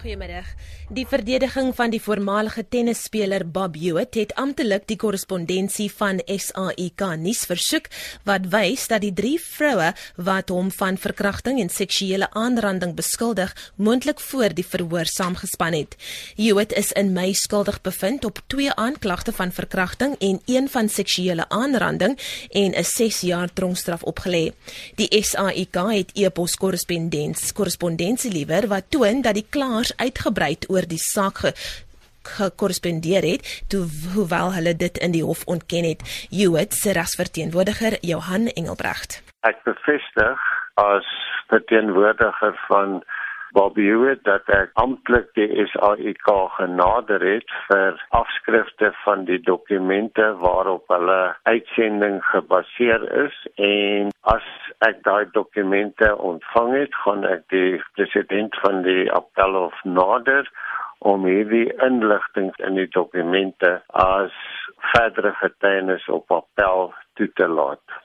Goeiemiddag. 0.00 0.46
Die 0.88 1.04
verdediging 1.06 1.74
van 1.76 1.92
die 1.92 2.00
voormalige 2.00 2.62
tennisspeler 2.68 3.42
Bob 3.44 3.74
Hewitt 3.76 4.16
het 4.16 4.30
amptelik 4.40 4.86
die 4.88 4.96
korrespondensie 4.96 5.90
van 5.92 6.22
SAIK 6.24 7.04
nuus 7.20 7.42
versoek 7.46 7.90
wat 8.24 8.48
wys 8.50 8.86
dat 8.88 9.04
die 9.04 9.12
drie 9.12 9.36
vroue 9.36 9.90
wat 10.16 10.48
hom 10.48 10.70
van 10.72 10.96
verkrachting 10.98 11.60
en 11.60 11.68
seksuele 11.68 12.30
aanranding 12.32 12.94
beskuldig, 12.96 13.52
moontlik 13.76 14.22
voor 14.24 14.54
die 14.56 14.64
verhoor 14.64 15.04
saamgespan 15.04 15.76
het. 15.76 15.98
Hewitt 16.40 16.72
is 16.72 16.94
in 16.96 17.12
Mei 17.12 17.34
skuldig 17.36 17.82
bevind 17.84 18.24
op 18.24 18.40
twee 18.46 18.72
aanklagte 18.72 19.36
van 19.36 19.52
verkrachting 19.52 20.16
en 20.18 20.40
een 20.46 20.68
van 20.68 20.88
seksuele 20.88 21.48
aanranding 21.48 22.16
en 22.50 22.72
'n 22.72 22.84
6 22.84 23.20
jaar 23.20 23.52
tronkstraf 23.52 24.02
opgelê. 24.02 24.52
Die 24.96 25.22
SAIK 25.22 25.76
het 25.92 26.10
e-pos 26.14 26.56
korrespondensie 26.56 27.52
korrespondensie 27.52 28.32
liewer 28.32 28.66
wat 28.66 28.84
toon 28.88 29.20
dat 29.22 29.34
die 29.34 29.46
klaers 29.48 29.88
uitgebrei 29.96 30.52
het 30.52 30.70
oor 30.70 30.86
die 30.88 31.02
saak 31.02 31.38
ge 31.44 31.52
gekorrespondeer 32.22 33.24
het 33.24 33.64
toe 33.68 33.86
hoewel 34.14 34.52
hulle 34.52 34.74
dit 34.76 34.98
in 34.98 35.14
die 35.16 35.24
hof 35.24 35.44
ontken 35.44 35.84
het. 35.88 36.02
Hewitt 36.30 36.74
se 36.74 36.92
regsverteenwoordiger 36.92 37.96
Johan 38.00 38.46
Engelbrecht. 38.46 39.22
Ek 39.40 39.62
bevestig 39.64 40.42
as 40.74 41.08
verteenwoordiger 41.48 42.54
van 42.68 43.00
Bobby 43.52 43.84
Hewitt 43.88 44.22
dat 44.24 44.46
ek 44.54 44.70
amptelik 44.78 45.30
die 45.34 45.64
SAIK 45.72 46.28
genader 46.56 47.22
het 47.24 47.54
vir 47.66 47.98
afskrifte 48.14 48.92
van 49.04 49.24
die 49.26 49.40
dokumente 49.48 50.28
waarop 50.42 50.86
hulle 50.94 51.20
uitsending 51.50 52.20
gebaseer 52.30 53.06
is 53.24 53.38
en 53.68 54.12
as 54.34 54.46
ek 54.86 55.02
daai 55.06 55.26
dokumente 55.34 56.12
ontvang 56.30 56.76
het, 56.78 56.94
gaan 57.04 57.26
ek 57.26 57.42
die 57.54 57.80
president 57.98 58.54
van 58.62 58.84
die 58.86 59.08
Appelhof 59.18 59.74
nader 59.84 60.46
om 61.12 61.24
hierdie 61.26 61.66
inligting 61.86 62.52
in 62.68 62.78
die 62.78 62.90
dokumente 62.94 63.72
as 64.04 64.36
verdere 64.92 65.32
getuienis 65.40 66.06
op 66.12 66.30
appel 66.38 66.92
toe 67.18 67.28
te 67.34 67.48
laat. 67.48 67.98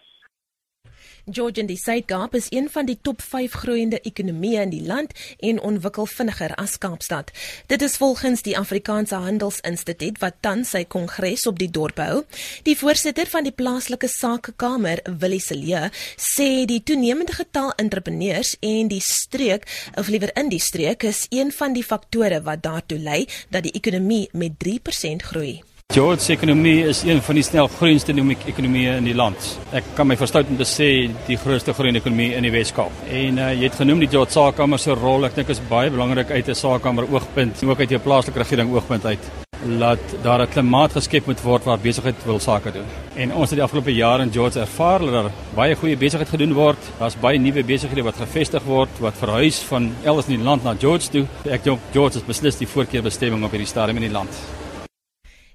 George 1.25 1.59
in 1.59 1.65
die 1.65 1.77
Suid-Kaap 1.77 2.35
is 2.37 2.47
een 2.53 2.67
van 2.69 2.85
die 2.85 2.97
top 3.01 3.21
5 3.21 3.53
groeiende 3.63 3.97
ekonomieë 4.05 4.61
in 4.61 4.69
die 4.69 4.83
land 4.85 5.15
en 5.41 5.57
ontwikkel 5.57 6.05
vinniger 6.05 6.53
as 6.61 6.77
Kaapstad. 6.77 7.31
Dit 7.65 7.81
is 7.81 7.97
volgens 7.97 8.45
die 8.45 8.53
Afrikaanse 8.57 9.17
Handelsinstituut 9.25 10.21
wat 10.21 10.37
tans 10.45 10.75
sy 10.75 10.83
kongres 10.85 11.47
op 11.49 11.57
die 11.57 11.71
dorp 11.71 11.97
hou. 11.97 12.21
Die 12.69 12.77
voorsitter 12.77 13.25
van 13.33 13.49
die 13.49 13.55
plaaslike 13.55 14.09
sakekamer, 14.11 15.01
Willie 15.17 15.41
Celie, 15.41 15.89
sê 16.13 16.65
die 16.69 16.83
toenemende 16.85 17.33
getal 17.33 17.73
entrepreneurs 17.81 18.53
en 18.61 18.93
die 18.93 19.01
streek, 19.01 19.65
of 19.97 20.13
liewer 20.13 20.29
in 20.37 20.53
die 20.53 20.61
streek, 20.61 21.09
is 21.09 21.25
een 21.33 21.49
van 21.51 21.73
die 21.73 21.83
faktore 21.83 22.43
wat 22.45 22.61
daartoe 22.61 23.01
lei 23.01 23.23
dat 23.49 23.65
die 23.65 23.73
ekonomie 23.73 24.27
met 24.33 24.61
3% 24.61 25.25
groei. 25.33 25.63
George 25.95 26.19
se 26.19 26.33
ekonomie 26.33 26.83
is 26.83 27.05
een 27.07 27.21
van 27.23 27.37
die 27.37 27.43
snel 27.47 27.69
groeiendste 27.71 28.11
ekonomieë 28.11 28.97
in 28.97 29.05
die 29.07 29.13
land. 29.15 29.45
Ek 29.71 29.85
kan 29.95 30.09
my 30.09 30.17
verstout 30.19 30.49
om 30.51 30.57
te 30.59 30.67
sê 30.67 30.87
die 31.29 31.37
grootste 31.39 31.71
groeiende 31.71 32.01
ekonomie 32.01 32.33
in 32.35 32.43
die 32.43 32.51
Wes-Kaap. 32.51 32.97
En 33.07 33.39
uh, 33.39 33.53
jy 33.55 33.69
het 33.69 33.77
genoem 33.79 34.01
die 34.03 34.09
George 34.11 34.35
Saakamer 34.35 34.81
se 34.81 34.91
rol, 34.91 35.23
ek 35.23 35.37
dink 35.37 35.53
is 35.55 35.61
baie 35.69 35.93
belangrik 35.93 36.33
uit 36.35 36.49
'n 36.51 36.59
Saakamer 36.59 37.07
oogpunt, 37.07 37.63
ook 37.63 37.79
uit 37.79 37.95
jou 37.95 38.01
plaaslike 38.03 38.43
regering 38.43 38.73
oogpunt 38.75 39.05
uit 39.05 39.31
laat 39.65 40.03
daar 40.21 40.41
'n 40.41 40.51
klimaat 40.51 40.91
geskep 40.91 41.25
moet 41.25 41.41
word 41.41 41.63
waar 41.63 41.79
besigheid 41.79 42.25
wil 42.25 42.39
sake 42.39 42.71
doen. 42.71 42.85
En 43.15 43.33
ons 43.33 43.49
het 43.49 43.57
die 43.57 43.63
afgelope 43.63 43.95
jare 43.95 44.23
in 44.23 44.33
George 44.33 44.59
ervaar 44.59 44.99
dat 44.99 45.11
daar 45.11 45.31
baie 45.55 45.75
goeie 45.75 45.97
besigheid 45.97 46.29
gedoen 46.29 46.53
word. 46.53 46.77
Daar's 46.99 47.15
baie 47.15 47.39
nuwe 47.39 47.63
besighede 47.63 48.03
wat 48.03 48.15
gevestig 48.15 48.63
word 48.63 48.89
wat 48.99 49.17
verhuis 49.17 49.59
van 49.59 49.95
elders 50.03 50.27
in 50.27 50.35
die 50.35 50.43
land 50.43 50.63
na 50.63 50.75
George 50.79 51.09
toe. 51.09 51.25
Ek 51.49 51.63
dink 51.63 51.79
George 51.93 52.17
is 52.17 52.25
beslis 52.25 52.57
die 52.57 52.67
voorkeurbestemming 52.67 53.43
op 53.43 53.51
hierdie 53.51 53.67
stadium 53.67 53.97
in 53.97 54.11
die 54.11 54.11
land. 54.11 54.64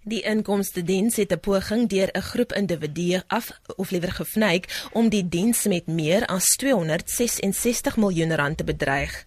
Die 0.01 0.23
inkomste 0.25 0.81
diens 0.83 1.17
het 1.17 1.33
'n 1.33 1.41
poging 1.41 1.89
deur 1.89 2.09
'n 2.13 2.21
groep 2.21 2.53
individue 2.53 3.23
af 3.27 3.61
of 3.77 3.91
liewer 3.91 4.13
gevnyk 4.13 4.89
om 4.93 5.09
die 5.09 5.29
diens 5.29 5.65
met 5.65 5.87
meer 5.87 6.27
as 6.27 6.45
266 6.57 7.97
miljoen 7.97 8.35
rand 8.35 8.57
te 8.57 8.65
bedreig. 8.65 9.25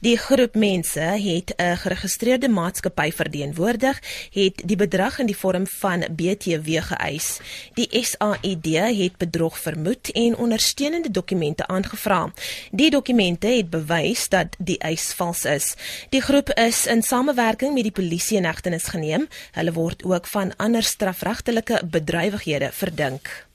Die 0.00 0.16
groep 0.16 0.54
mense 0.54 1.00
het 1.00 1.54
'n 1.56 1.76
geregistreerde 1.76 2.48
maatskappy 2.48 3.12
verteenwoordig, 3.12 4.00
het 4.30 4.62
die 4.64 4.76
bedrag 4.76 5.18
in 5.18 5.26
die 5.26 5.36
vorm 5.36 5.66
van 5.66 6.04
BTW 6.10 6.68
geëis. 6.80 7.38
Die 7.74 7.88
SAID 7.90 8.66
het 8.96 9.16
bedrog 9.16 9.58
vermoed 9.58 10.12
en 10.12 10.36
ondersteunende 10.36 11.10
dokumente 11.10 11.66
aangevra. 11.66 12.32
Die 12.70 12.90
dokumente 12.90 13.46
het 13.46 13.70
bewys 13.70 14.28
dat 14.28 14.46
die 14.58 14.78
eis 14.78 15.12
vals 15.12 15.44
is. 15.44 15.74
Die 16.08 16.20
groep 16.20 16.50
is 16.50 16.86
in 16.86 17.02
samewerking 17.02 17.74
met 17.74 17.82
die 17.82 17.92
polisie 17.92 18.36
in 18.36 18.44
hegtenis 18.44 18.84
geneem. 18.84 19.28
Hulle 19.52 19.72
word 19.72 20.04
ook 20.14 20.26
van 20.26 20.56
ander 20.56 20.82
strafregtelike 20.82 21.82
bedrywighede 21.84 22.68
verdink. 22.72 23.45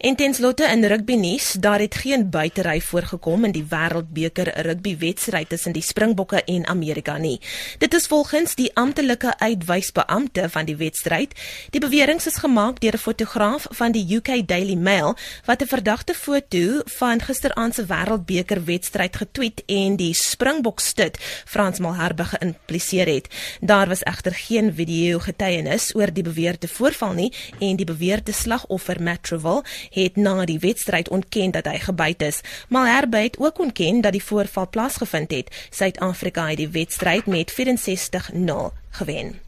En 0.00 0.14
tenslotte 0.16 0.64
in 0.64 0.84
rugby 0.84 1.14
nuus, 1.14 1.52
daar 1.60 1.78
het 1.78 1.94
geen 1.94 2.30
buitery 2.30 2.80
voorgekom 2.80 3.44
in 3.44 3.52
die 3.52 3.66
Wêreldbeker 3.68 4.48
rugby 4.64 4.94
wedstryd 4.98 5.48
tussen 5.48 5.74
die 5.76 5.82
Springbokke 5.84 6.40
en 6.44 6.64
Amerika 6.66 7.18
nie. 7.18 7.40
Dit 7.78 7.94
is 7.94 8.06
volgens 8.08 8.54
die 8.56 8.70
amptelike 8.74 9.34
uitwysbeampte 9.38 10.48
van 10.48 10.64
die 10.64 10.76
wedstryd. 10.76 11.34
Die 11.70 11.80
bewering 11.84 12.22
is 12.24 12.38
gemaak 12.40 12.80
deur 12.80 12.96
'n 12.96 12.98
fotograaf 12.98 13.66
van 13.70 13.92
die 13.92 14.16
UK 14.16 14.48
Daily 14.48 14.74
Mail 14.74 15.16
wat 15.44 15.62
'n 15.62 15.66
verdagte 15.66 16.14
foto 16.14 16.80
van 16.84 17.20
gisteraand 17.20 17.74
se 17.74 17.84
Wêreldbeker 17.84 18.64
wedstryd 18.64 19.16
getweet 19.16 19.62
en 19.66 19.96
die 19.96 20.14
Springbok 20.14 20.80
stit 20.80 21.18
Frans 21.44 21.78
Malherbe 21.78 22.24
geïmpliseer 22.24 23.06
het. 23.06 23.28
Daar 23.60 23.88
was 23.88 24.02
egter 24.02 24.32
geen 24.32 24.74
video 24.74 25.18
getuienis 25.18 25.94
oor 25.94 26.12
die 26.12 26.24
beweerde 26.24 26.68
voorval 26.68 27.12
nie 27.12 27.32
en 27.58 27.76
die 27.76 27.86
beweerde 27.86 28.32
slagoffer 28.32 29.02
Matt 29.02 29.22
Trevor 29.22 29.62
het 29.90 30.16
na 30.16 30.44
die 30.44 30.58
wedstryd 30.58 31.08
ontken 31.08 31.50
dat 31.50 31.66
hy 31.66 31.78
gebyt 31.78 32.22
is, 32.22 32.40
maar 32.68 32.94
Herbe 32.94 33.16
het 33.16 33.38
ook 33.38 33.58
ontken 33.58 34.00
dat 34.00 34.12
die 34.12 34.24
voorval 34.24 34.68
plaasgevind 34.70 35.30
het. 35.30 35.66
Suid-Afrika 35.70 36.48
het 36.48 36.56
die 36.56 36.68
wedstryd 36.68 37.26
met 37.26 37.52
64-0 37.52 38.72
gewen. 38.90 39.38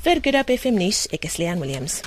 Vir 0.00 0.22
Good 0.22 0.34
Up 0.34 0.58
FM 0.58 0.78
nuus, 0.78 1.06
ek 1.10 1.24
is 1.24 1.36
Leon 1.36 1.60
Williams. 1.60 2.00